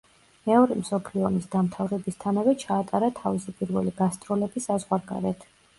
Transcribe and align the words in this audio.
მეორე 0.51 0.77
მსოფლიო 0.79 1.27
ომის 1.29 1.45
დამთავრებისთანავე 1.57 2.57
ჩაატარა 2.65 3.13
თავისი 3.23 3.55
პირველი 3.61 3.97
გასტროლები 4.03 4.71
საზღვარგარეთ. 4.71 5.53